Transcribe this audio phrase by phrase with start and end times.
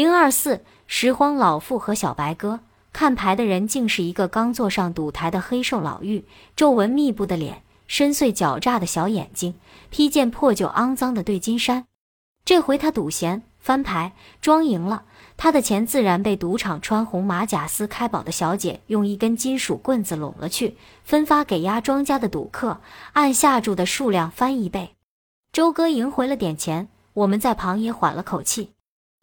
[0.00, 2.60] 零二四拾荒老妇和小白鸽。
[2.90, 6.24] 看牌的人竟是一个刚坐上赌台的黑瘦老妪，
[6.56, 9.56] 皱纹密布的脸，深邃狡诈的小眼睛，
[9.90, 11.84] 披件破旧肮脏的对金衫。
[12.46, 15.02] 这回他赌闲翻牌，庄赢了，
[15.36, 22.80] 他的钱自然被赌场穿红马甲撕开宝的小姐用一根金属棍子拢了去，分发给压庄家的赌客，
[23.12, 24.94] 按下注的数量翻一倍。
[25.52, 28.70] 周哥赢回了点钱，我们在旁也缓了口气。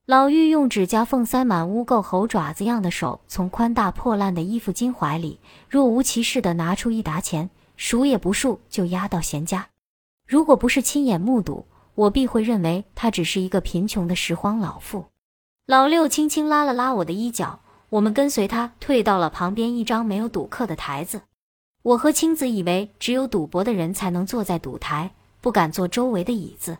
[0.07, 5.37] 老妪用指甲缝塞满污垢猴爪子样的手，从宽大破烂的衣服襟怀里
[5.67, 9.67] 若无其事地拿出一沓钱，数也不数就压到闲家。
[10.25, 15.07] 如果不是亲眼目睹，我必会认为他只是一个贫穷的拾荒老妇。
[15.65, 21.23] 老六轻轻拉了拉我的衣角，我们跟随他退到了旁边一张没有赌客的台子。
[21.83, 25.11] 我和青子以为只有赌博的人才能坐在赌台，
[25.41, 26.77] 不敢坐周围的椅子。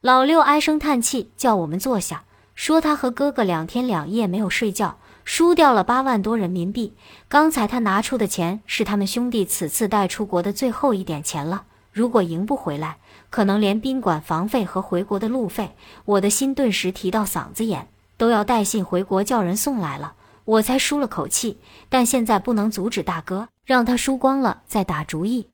[0.00, 2.22] 老六唉声叹气，叫我们坐下。
[2.60, 6.94] 说他和哥哥两天两夜没有睡觉，输掉了八万多人民币。
[7.26, 11.64] 刚才他拿出的钱是他们兄弟此次带出国的最后一点钱了。
[11.90, 12.98] 如果赢不回来，
[13.30, 20.12] 可能连宾馆房费和回国的路费，我的心顿时提到嗓子眼，都要带信回国叫人送来了。
[20.44, 21.56] 我才舒了口气，
[21.88, 25.48] 但现在不能阻止大哥，让他输光了再打主意。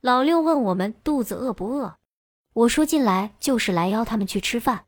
[0.00, 1.96] 老六问我们肚子饿不饿，
[2.52, 4.83] 我说进来就是来邀他们去吃饭。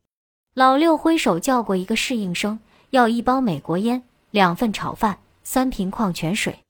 [0.57, 6.61] 老六挥手叫过一个侍应生，要一包美国烟、两份炒饭、三瓶矿泉水。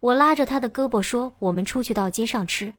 [0.00, 2.72] 我拉着他的胳膊说：“我们出去到街上吃，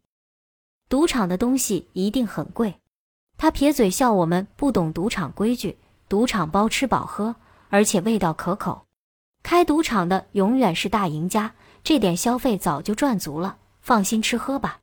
[0.90, 2.80] 赌场的东西一定很贵。”
[3.38, 5.78] 他撇嘴笑我们不懂赌场规矩，
[6.10, 7.36] 赌场包吃饱喝，
[7.70, 8.88] 而且味道可口。
[9.44, 14.80] 开赌场的永远是大赢家，这点消费早就赚足了，放心吃喝吧。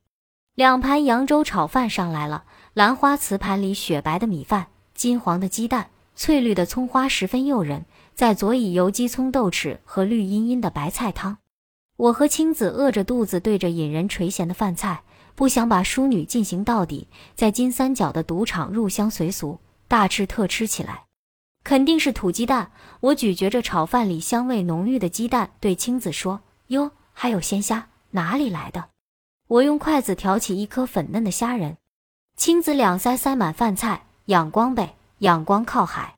[0.55, 4.69] 两盘扬州炒饭上来了，兰花瓷盘里雪白的米饭。
[4.95, 7.85] 金黄的鸡蛋，翠绿的葱花，十分诱人。
[8.15, 11.39] 再佐以油鸡、葱豆豉和绿茵茵的白菜汤。
[11.97, 15.03] 我和青子饿着肚子，对着引人垂涎的饭菜，
[15.35, 19.59] 不想把淑女进行到底，在金三角的赌场入乡随俗，
[19.89, 21.05] 大吃特吃起来。
[21.65, 22.71] 肯定是土鸡蛋。
[23.01, 28.91] 我咀嚼着炒饭里香味浓郁的鸡蛋，对青子说：“哟，还有鲜虾，哪里来的？”
[29.49, 31.77] 我用筷子挑起一颗粉嫩的虾仁，
[32.37, 34.07] 青子两腮塞满饭菜。
[34.27, 36.17] 仰光呗，仰光靠海。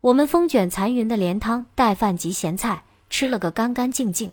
[0.00, 4.32] 我们风卷残云的连汤带饭及咸菜，吃了个干干净净。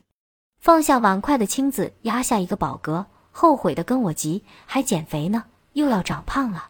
[0.60, 5.44] 放下碗筷的青子压下一个饱嗝，后悔的跟我急，还减肥呢，
[5.74, 6.70] 又要长胖了。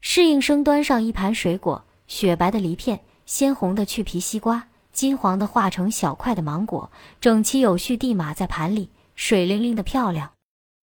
[0.00, 10.30] 侍应生端上一盘水果，雪白的梨片，鲜红的去皮西瓜，金黄的化成小块的芒果，整齐有序地码在盘里，水灵灵的漂亮。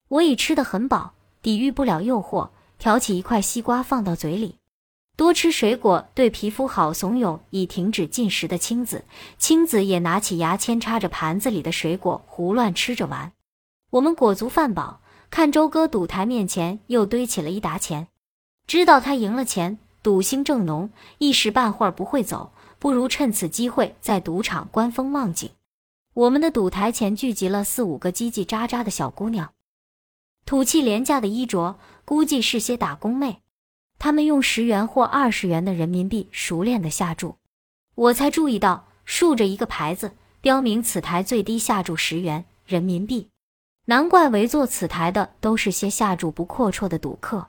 [0.10, 4.58] 我已吃得很饱，抵御不了诱惑，挑起一块西瓜放到嘴里。
[5.18, 9.04] 多吃水果对皮肤好，怂恿已停止进食的青子，
[9.40, 13.34] 青子也拿起牙签插着盘子里的水果胡乱吃着玩。
[13.90, 15.02] 我们果足饭饱，
[15.32, 18.10] 看周哥赌台面前又堆起了一沓钱，
[18.68, 25.50] 知道他赢了钱，赌兴正浓，一时半会儿不会走，不如趁此机会在赌场观风望景。
[26.14, 29.50] 我们的赌台前聚集了四五个叽叽喳喳的小姑娘，
[30.46, 33.42] 土气廉价的衣着，估计是些打工妹。
[34.00, 37.36] 他们用十元或二十元的人民币熟练的下注，
[37.96, 43.30] 我才注意到竖着一个牌子，标明此台最低下注十元人民币。
[43.86, 47.48] 难怪围坐此台的都是些下注不阔绰的赌客。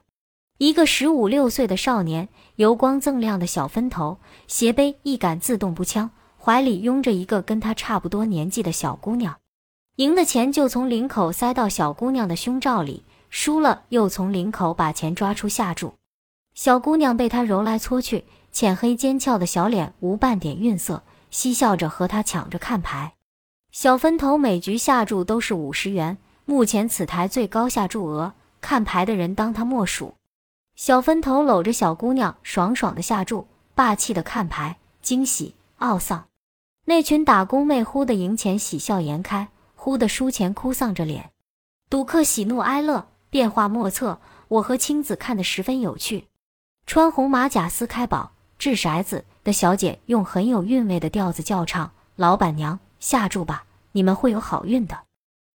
[0.59, 6.11] 一个十五六岁的少年，油光锃亮的小分头，斜背一杆自动步枪，
[6.41, 9.37] 怀里拥着一个跟他差不多年纪的小姑娘，
[9.97, 15.95] 赢的钱就从领口塞到小姑娘的胸罩里，输了又从领口把钱抓出下注。
[16.59, 23.15] 小姑娘被他揉来搓去，浅黑尖翘的小脸无半点愠色，嬉笑着和他抢着看牌。
[23.71, 30.15] 小分头每局下注都是五十元，目前此台最高下注额，看牌的人当他莫属。
[30.75, 36.27] 小分头搂着小姑娘，爽爽的下注，霸气的看牌，惊喜懊丧。
[36.87, 39.47] 那群打工妹忽的赢钱喜笑颜开，
[39.77, 41.31] 忽的输钱哭丧着脸，
[41.89, 44.21] 赌客喜怒哀乐变化莫测。
[44.49, 46.27] 我和青子看得十分有趣。
[46.89, 55.01] 穿红马甲、撕开宝、掷骰子的小姐用很有韵味的调子叫唱：“老板娘，下注吧，你们会有好运的。”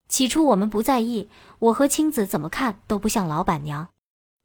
[0.07, 1.27] 起初我们不在意，
[1.57, 3.87] 我和青子怎么看都不像老板娘。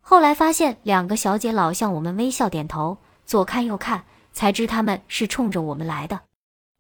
[0.00, 2.96] 后来发现两个小姐老向我们微笑点头，
[3.26, 6.20] 左看右看，才知他们是冲着我们来的。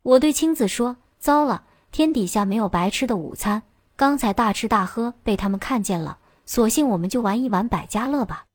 [0.02, 3.62] 我对青子说：“糟了，天底下没有白吃的午餐。
[3.94, 6.16] 刚才大吃大喝被他们看见了，
[6.46, 8.46] 索性我们就玩一玩百家乐吧。”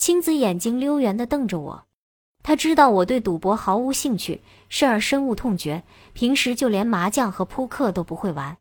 [0.00, 1.84] 青子眼睛溜圆地瞪着我，
[2.42, 5.82] 他知道我对赌博毫无兴趣，甚而深恶痛绝，
[6.14, 8.56] 平时就连麻将和扑克都不会玩，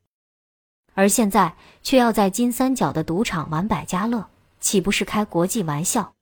[0.96, 4.28] 而现在却要在金三角的赌场玩百家乐，
[4.60, 6.14] 岂不是开国际玩笑？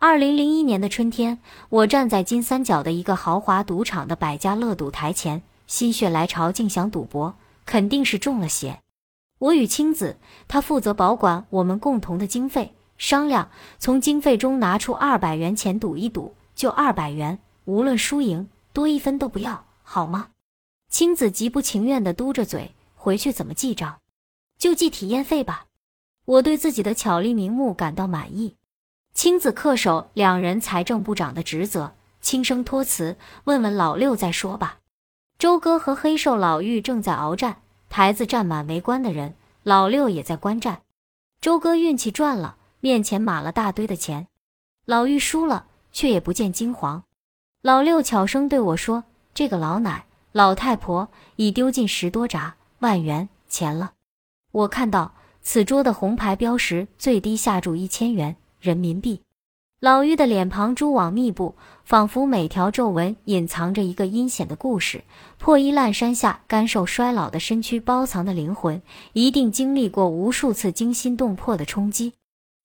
[0.00, 8.80] 二零零一年的春天，我站在金三角的一个豪华赌场的百家乐赌台前，心血来潮，竟想赌博，肯定是中了邪。
[9.38, 10.18] 我与青子，
[10.48, 20.28] 他负责保管我们共同的经费，商量从经费中拿出二百元钱赌一赌，就二百元，无论输赢，多一分都不要，好吗？
[20.88, 23.98] 青子极不情愿地嘟着嘴，回去怎么记账？
[24.58, 25.66] 就记体验费吧。
[26.24, 28.56] 我对自己的巧立名目感到满意。
[29.12, 34.78] 青子恪守两人财政部长的职责，轻声托辞：“问问老六再说吧。”
[35.38, 40.82] 周哥和黑瘦老妪正在鏖战，台子站满围观的人，老六也在观战。
[41.40, 42.56] 周哥运气赚了，
[42.86, 44.28] 面前码了大堆的钱；
[44.84, 47.02] 老妪输了，却也不见惊惶。
[47.60, 49.02] 老六悄声对我说
[49.34, 53.94] ：“这个老奶老太婆已丢进十多闸万元钱了。”
[54.54, 58.36] 我看到此桌的红牌标识，最低下注一千元。
[58.60, 59.20] 人民币，
[59.80, 65.02] 老妪的脸庞蛛网密布，仿佛每条皱纹隐藏着一个阴险的故事。
[65.38, 68.80] 破衣烂衫下，干瘦衰老的身躯，包藏的灵魂，
[69.12, 72.12] 一定经历过无数次惊心动魄的冲击，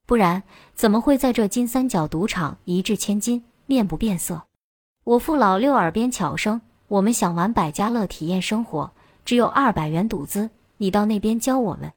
[0.06, 0.44] 不然
[0.74, 4.44] 怎么会在这金三角赌场一掷千金，面不变色？
[5.04, 8.92] 我父老六耳边悄声：“我们想玩百家乐，体验生活，
[9.26, 11.94] 只有二百元赌资，你到那边教我们。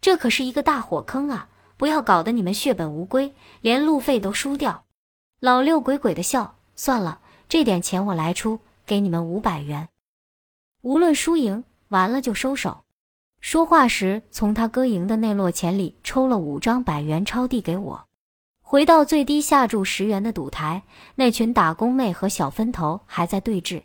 [0.00, 1.48] 这可是一个大火坑啊！”
[1.78, 4.82] 不要搞得你们血本无归，连路费都输掉。
[5.38, 9.88] 老六鬼鬼的笑，算了，这点钱我来出，给你们五百元。
[10.82, 12.82] 无论输赢，完了就收手。
[13.40, 18.04] 说话时，从他哥赢的那摞钱里抽了五张百元钞递给我。
[18.60, 20.82] 回到最低下注十元的赌台，
[21.14, 23.82] 那群打工妹和小分头还在对峙。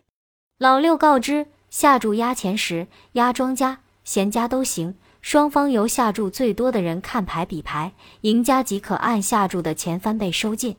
[0.58, 4.96] 老六告知，下注压钱时，压庄家、闲家都行。
[5.22, 10.76] 双方由下注最多的人看牌比牌，赢家即可按下注的钱翻倍收进。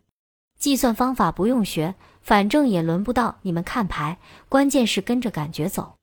[0.59, 4.19] 计算方法不用学，反正也轮不到你们看牌，
[4.50, 5.94] 关键是跟着感觉走。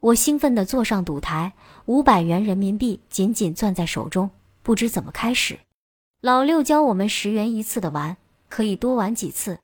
[0.00, 1.52] 我兴奋地坐上赌台，
[1.84, 4.30] 五百元人民币紧紧攥在手中，
[4.62, 5.58] 不知怎么开始。
[6.22, 8.16] 老六教我们十元一次的玩，
[8.48, 9.58] 可以多玩几次。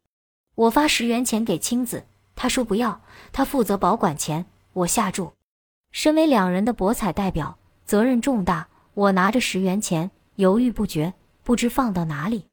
[0.54, 2.04] 我发十元钱给青子，
[2.34, 3.00] 他说不要，
[3.32, 4.44] 他负责保管钱，
[4.74, 5.32] 我下注。
[5.90, 7.56] 身为两人的博彩代表。
[7.86, 12.46] 责任重大，我拿着十元钱，犹豫不决，不知放到哪里。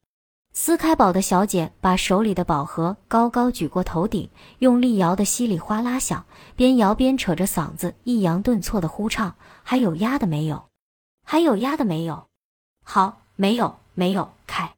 [0.56, 4.30] 撕开宝的小姐把手里的宝盒高高举过头顶，
[4.60, 10.66] 用力摇得稀里哗啦响，边摇边扯着嗓子抑扬顿挫的呼唱：“还有压的没有？
[11.26, 12.28] 还有压的没有？
[12.84, 14.76] 好，没有，没有，开！”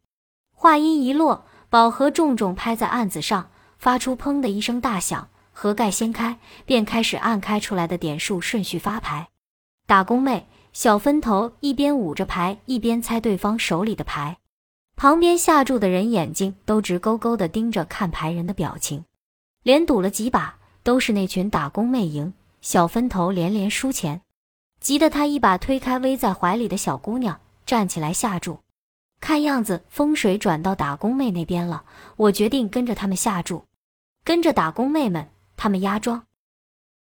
[0.56, 9.28] 话音一落，宝盒重重拍在案子上，发出“砰”的一声大响，盒盖掀开，便开始按开出来的点数顺序发牌。
[9.86, 14.38] 打工妹、小分头一边捂着牌，一边猜对方手里的牌。
[14.95, 19.06] 旁边下注的人眼睛都直勾勾地盯着看牌人的表情。
[19.63, 24.21] 连赌了几把，都是那群打工妹赢，小分头连连输钱，
[24.80, 28.59] 急得他一把推开偎在怀里的小姑娘，站起来下注。
[29.19, 31.83] 看样子风水转到打工妹那边了，
[32.15, 33.65] 我决定跟着他们下注，
[34.24, 36.25] 跟着打工妹们，他们压庄，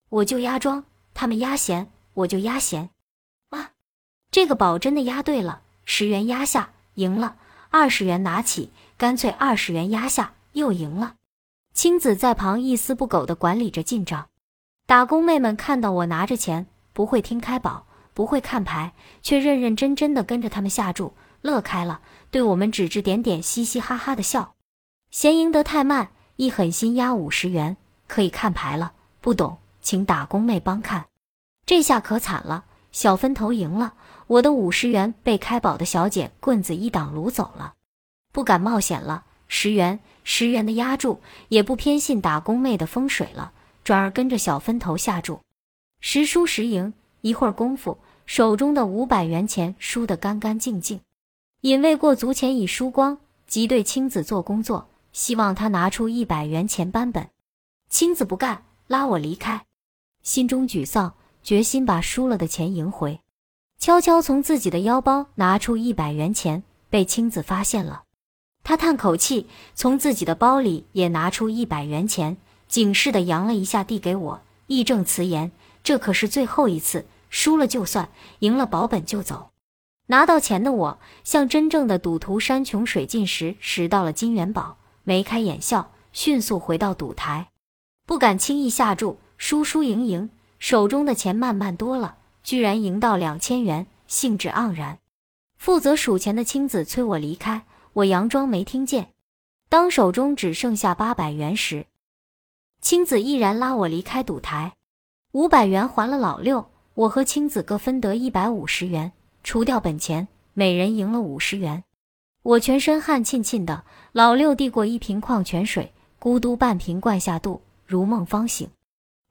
[0.10, 0.84] 我就压庄；
[1.14, 1.92] 他们压闲。
[2.15, 2.92] 我就压闲，
[3.50, 3.72] 哇，
[4.32, 7.36] 这个宝真的压对了，十元压下赢了，
[7.77, 11.15] 二十元拿起，干脆二十元压下又赢了。
[11.74, 14.29] 青子在旁一丝不苟地管理着进账，
[14.88, 22.00] 打工妹们看到我拿着钱，不会听开宝，不会看牌，却认认真真的跟着他们下注，乐开了，
[22.32, 24.55] 对我们指指点点，嘻嘻哈哈的笑。
[25.12, 27.75] 嫌赢得太慢，一狠心压五十元，
[28.08, 28.94] 可以看牌了。
[29.20, 31.08] 不懂，请打工妹帮看。
[31.65, 32.63] 这下可惨了，
[32.94, 33.96] 小分头赢了，
[34.27, 37.75] 我的五十元被开宝的小姐棍子一挡掳走了，
[38.32, 39.25] 不敢冒险了。
[39.48, 43.51] 十元，十元的压注，也不偏信打工妹的风水了，
[43.84, 45.39] 转而跟着小分头下注，
[46.00, 46.94] 时输时赢。
[47.22, 51.00] 一会儿功夫，手中的五百元钱输得干干净净，
[51.62, 53.17] 因为过足钱已输光，
[53.48, 57.29] 即对青子做工作，希望他拿出一百元钱扳本。
[57.89, 59.65] 青子不干，拉我离开，
[60.24, 61.13] 心中沮丧。
[61.44, 63.20] 决心把输了的钱赢回，
[63.77, 68.03] 悄悄从自己的腰包拿出一百元钱，被青子发现了。
[68.63, 75.51] 他叹口气，从自己的包里也拿出一百元钱，警示的扬了一下，递给我，义正辞严
[75.84, 79.51] ：“这可是最后一次，输了就算，赢了保本就走。”
[80.08, 87.50] 拿到钱的我，像真正的赌徒山穷水尽时拾到了金元宝，眉开眼笑，迅速回到赌台，
[88.08, 95.00] 不敢轻易下注，输输赢赢，手中的钱慢慢多了，居然赢到两千元，兴致盎然。
[95.58, 99.10] 负责数钱的青子催我离开，我佯装没听见。
[99.68, 101.88] 当手中只剩下八百元时，
[102.82, 104.74] 青子毅然拉我离开赌台。
[105.32, 109.12] 五百元还了老六，我和青子各分得一百五十元，
[109.44, 111.84] 除掉本钱，每人赢了五十元。
[112.44, 118.70] 我全身汗沁沁的，老六递过一瓶矿泉水，咕嘟半瓶灌下肚，如梦方醒。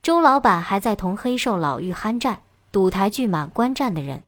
[0.03, 2.43] 周老板还在同黑瘦老妪酣战，
[2.75, 4.25] 赌台聚满观战的人。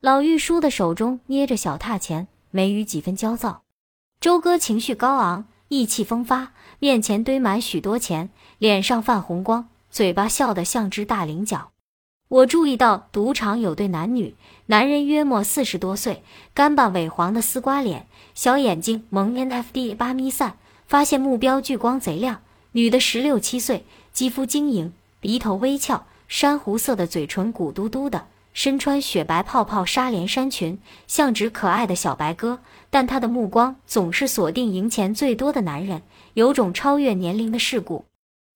[0.00, 3.64] 老玉叔的手中捏着小踏钱，眉宇几分焦躁。
[4.18, 9.68] 周哥情绪高昂，意气风发，面前堆满许多钱，脸上泛红光。
[9.90, 11.72] 嘴巴笑得像只大菱角。
[12.28, 16.22] 我注意到赌场有对男女，男人约莫四十多岁，
[16.54, 20.56] 干巴萎黄的丝瓜脸，小眼睛蒙 NFT 八咪散，
[20.86, 22.40] 发现目标聚光贼亮。
[22.70, 23.84] 女的十六七岁，
[24.14, 32.60] 肌肤晶莹，鼻头微翘，珊瑚色的嘴唇鼓嘟嘟的，身穿雪白泡泡纱连衫裙，像只可爱的小白鸽。
[32.88, 36.00] 但她的目光总是锁定赢钱最多的男人，
[36.32, 38.06] 有种超越年龄的世故。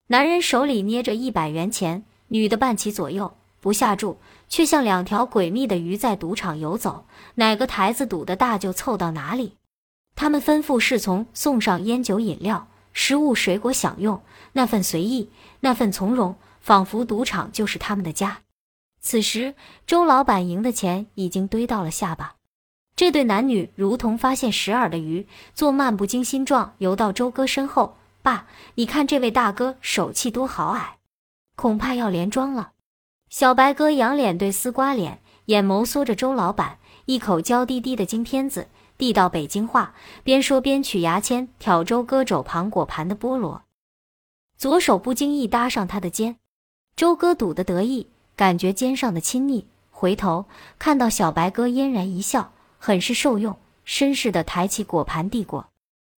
[0.06, 4.16] 男人手里捏着一百元钱，女的半骑左右，不下注，
[4.48, 7.04] 却像两条诡秘的鱼在赌场游走，
[7.34, 9.52] 哪个台子赌的大就凑到哪里。
[10.14, 14.22] 他们吩咐侍从送上烟酒饮料、食物水果享用，
[14.54, 15.28] 那份随意，
[15.60, 16.34] 那份从容，
[16.66, 18.38] 仿佛赌场就是他们的家。
[18.98, 19.54] 此时，
[19.86, 22.34] 周老板赢的钱已经堆到了下巴。
[22.96, 27.96] 这对男女如同发现食饵的鱼，做漫不经心状游到周哥身后。
[28.20, 30.98] 爸，你看这位大哥手气多豪矮，
[31.54, 32.72] 恐怕要连庄了。
[33.28, 38.66] 小白哥仰脸对丝瓜脸，眼眸缩着周老板，一口娇滴滴的京片子
[38.98, 39.94] 递到北京话，
[40.24, 43.62] 边说边取牙签挑周哥肘旁果盘的菠萝，
[44.58, 46.38] 左手不经意搭上他的肩。
[46.96, 50.46] 周哥赌得得意，感觉肩上的亲昵，回头
[50.78, 55.68] 看到小白哥嫣然一笑，很是受用，绅士的抬起果盘递过。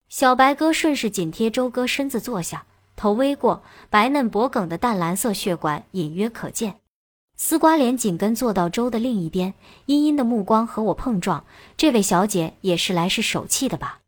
[0.08, 6.76] 小白哥顺势紧贴周哥身子坐下，头微过，白嫩脖颈的淡蓝色血管隐约可见。
[7.34, 9.54] 丝瓜脸紧跟坐到周的另一边，
[9.86, 11.44] 阴阴的目光和我碰撞。
[11.76, 13.98] 这位小姐也是来试手气的吧？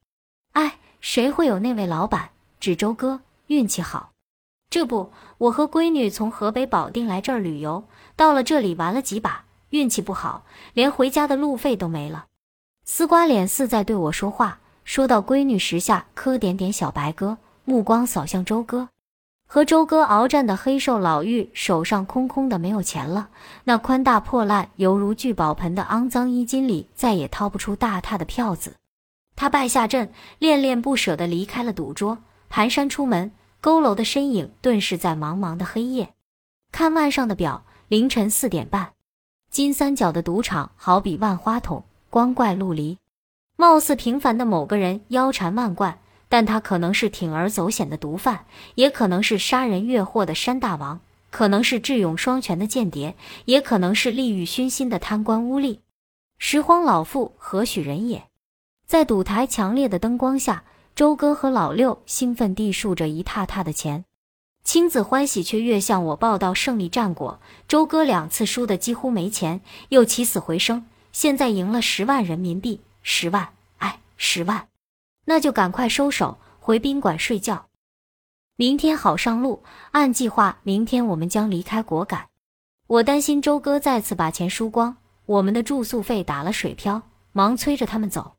[0.52, 2.30] 哎，谁会有那位老板？
[2.60, 4.12] 指周哥运气好。
[4.70, 7.82] 这不，我和闺女从河北保定来这儿旅游，
[8.14, 12.26] 到了这里玩了几把，运气不好，连回家的路费都没了。
[12.84, 14.60] 丝瓜脸似在对我说话。
[14.84, 18.88] 说到闺女时下，磕点点小白鸽，目光扫向周哥。
[19.46, 23.28] 和周哥鏖战的黑瘦老妪手上空空的，没有钱了。
[23.64, 28.74] 那宽大破烂、犹如聚宝盆的肮脏衣襟里，再也掏不出大沓的票子。
[29.34, 32.18] 他败下阵，恋恋不舍地离开了赌桌，
[32.52, 33.32] 蹒跚出门。
[33.62, 36.14] 佝偻的身影顿时在茫茫的黑夜。
[36.73, 38.93] 看腕上的表，凌晨四点半。
[39.50, 42.99] 金三角的赌场好比万花筒，光怪陆离。
[43.57, 45.99] 貌似平凡的某个人腰缠万贯，
[46.29, 51.00] 但他可能是铤而走险的毒贩，也可能是杀人越货的山大王，
[51.31, 55.81] 可能是智勇双全的间谍，也可能是利欲熏心的贪官污吏。
[56.38, 58.25] 拾荒老妇何许人也？
[58.87, 64.04] 在赌台强烈的灯光下，周哥和老六兴奋地数着一沓沓的钱。
[64.62, 67.40] 青子欢喜却越向我报道胜利战果。
[67.66, 72.80] 周哥两次输得几乎没钱，又起死回生，现在赢了十万人民币。
[73.02, 74.68] 十万，哎，十万，
[75.25, 77.66] 那就赶快收手，回宾馆睡觉。
[78.56, 79.62] 明天好上路。
[79.92, 82.26] 按计划，明天我们将离开果敢。
[82.87, 87.00] 我担心周哥再次把钱输光，我们的住宿费打了水漂，
[87.32, 88.37] 忙催着他们走。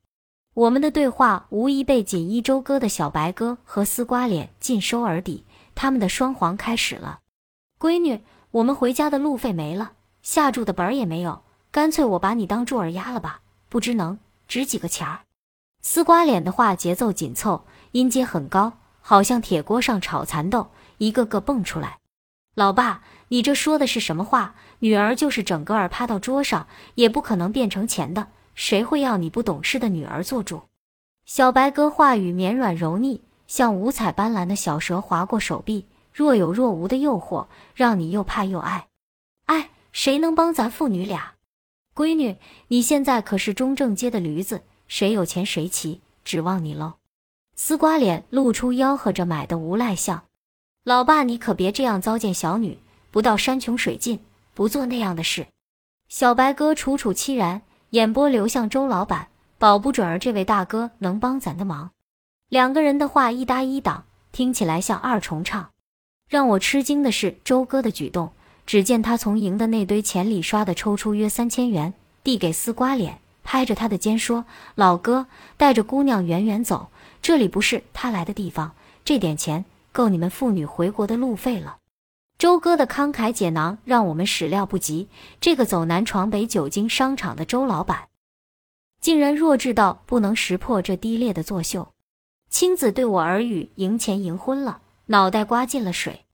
[0.54, 7.20] 我们的对话无疑被锦衣周哥的小白鸽和丝瓜脸尽收耳底，他们的双簧开始了。
[7.80, 8.20] 闺女，
[8.52, 13.40] 我们回家的路费没了，下注的本儿也没有，干脆我把你当柱儿压了吧，
[13.70, 14.20] 不知能。
[14.46, 15.22] 值几个钱儿？
[15.82, 22.00] 丝瓜脸的话节奏紧凑，音阶很高，好像铁锅上炒蚕豆，一个个蹦出来。
[22.56, 24.56] 老爸，你这说的是什么话？
[24.80, 28.28] 女儿就是整个儿趴到桌上，也不可能变成钱的。
[28.56, 30.62] 谁会要你不懂事的女儿做主？
[31.26, 38.88] 小白鸽话语绵软柔腻，像五彩斑斓的小蛇划过手臂，若有若无的诱惑，让你又怕又爱。
[39.46, 41.36] 哎，谁能帮咱父女俩？
[41.94, 42.38] 闺女，
[42.70, 46.94] 你现在可是中正街的驴子，谁有钱谁骑，指望你喽。
[47.56, 50.24] 丝瓜脸露出吆喝着买的无赖相。
[50.84, 52.80] 老爸，你可别这样糟践小女，
[53.12, 54.20] 不到山穷水尽，
[54.54, 55.48] 不做那样的事。
[56.08, 61.92] 小白哥楚楚凄然，眼波流向周老板，保不准儿这位大哥能帮咱的忙。
[62.48, 65.72] 两个人的话一搭一挡，听起来像二重唱。
[66.30, 68.32] 让我吃惊的是周哥的举动，
[68.66, 71.94] 只见他从赢的那堆钱里刷的抽出约三千元，
[72.24, 74.46] 递给丝瓜脸，拍着他的肩说
[74.76, 75.26] ：“老哥，
[75.58, 76.88] 带着姑娘远远走，
[77.22, 78.72] 这里不是他来的地方。
[79.04, 81.76] 这点钱够你们父女回国的路费了。”
[82.42, 85.08] 周哥的慷慨解囊让我们始料不及，
[85.40, 88.08] 这个走南闯北久经商场的周老板，
[89.00, 91.94] 竟然弱智到不能识破这低劣的作秀。
[92.50, 96.26] 青子对我耳语：“赢钱赢昏了，脑袋刮进了水。”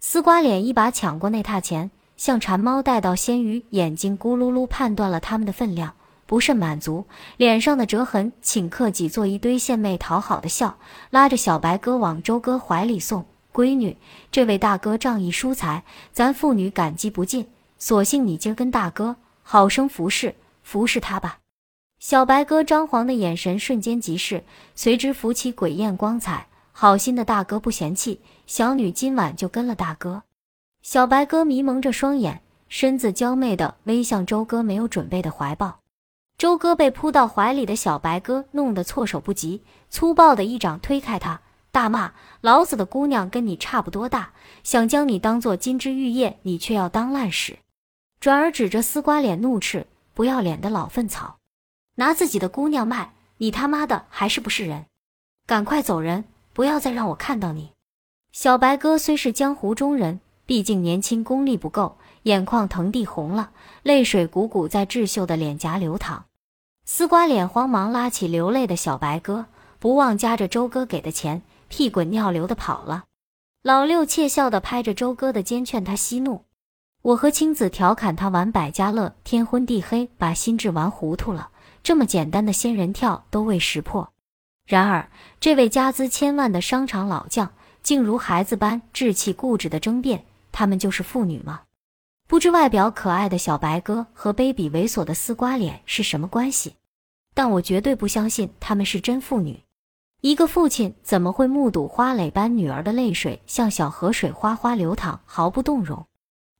[0.00, 7.04] 丝瓜脸一把抢过那沓钱，像馋猫带到鲜鱼，眼睛咕噜噜判断了他们的分量，不甚满足，
[7.36, 10.78] 脸上的折痕顷刻挤作一堆献媚讨好的笑，
[11.10, 13.26] 拉着小白哥往周哥怀里送。
[13.52, 13.96] 闺女，
[14.30, 17.48] 这位大哥仗义疏财，咱父女感激不尽。
[17.78, 21.38] 索性你今儿跟大哥好生服侍服侍他吧。
[21.98, 26.46] 小白哥张皇的眼神瞬间即逝，随之浮起鬼艳光彩。
[26.72, 30.22] 好心的大哥不嫌弃，小女今晚就跟了大哥。
[30.82, 35.80] 小白哥迷蒙着双眼，身子娇媚的微向周哥没有准备的怀抱。
[36.38, 41.42] 周哥被扑到怀里的小白哥弄得措手不及，粗暴的一掌推开他。
[41.72, 42.12] 大骂
[42.42, 44.32] ：“老子的姑娘跟你差不多大，
[44.64, 47.58] 想将你当做金枝玉叶，你却要当烂屎。”
[48.20, 51.36] 转而指着丝瓜脸怒斥：“不要脸的老粪草，
[51.94, 54.86] 拿自己的姑娘卖，你他妈的还是不是人？
[55.46, 57.70] 赶快走人，不要再让我看到你！”
[58.32, 66.26] 小白哥虽是江湖中人，毕竟年轻，功力不够，眼眶腾地红了，泪水汩汩在智秀的脸颊流淌。
[66.84, 69.46] 丝瓜脸慌忙拉起流泪的小白哥，
[69.78, 71.42] 不忘夹着周哥给的钱。
[71.70, 73.04] 屁滚尿流的跑了，
[73.62, 76.44] 老六窃笑的拍着周哥的肩，劝他息怒。
[77.02, 81.50] 我和青子调侃他玩百家乐，天昏地黑，把心智玩糊涂了。
[81.82, 84.12] 这么简单的仙人跳都未识破。
[84.66, 85.08] 然而，
[85.38, 91.62] 这位家资千万的商场老将，竟如孩子般稚气固执的争辩：他们就是妇女吗？
[92.26, 96.74] 不知外表可爱的小白哥和卑鄙猥琐的丝瓜脸是什么关系？
[97.32, 99.62] 但我绝对不相信他们是真妇女。
[100.22, 106.04] 一个父亲怎么会目睹花蕾般女儿的泪水像小河水哗哗流淌，毫不动容？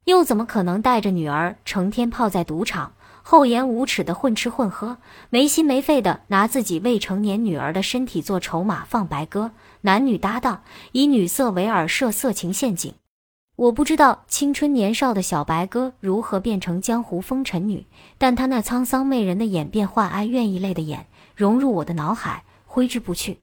[0.06, 4.96] 又怎么可能带着女儿成天泡在赌场，厚颜无耻的混吃混喝，
[5.28, 9.50] 没心没肺的拿自己未成年女儿的身体做筹码放白鸽，
[9.82, 12.94] 男女搭档以女色为饵设色情陷阱？
[13.56, 17.84] 我不知道青春年少的小白鸽如何变成江湖风尘女，
[18.16, 23.40] 但她那沧桑媚人的眼变幻哀怨一类的眼，融入我的脑海，挥之不去。